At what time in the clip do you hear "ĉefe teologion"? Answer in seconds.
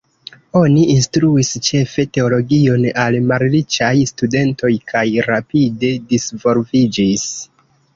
1.67-2.89